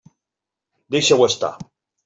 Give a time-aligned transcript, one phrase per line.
[0.95, 1.55] Deixa-ho estar.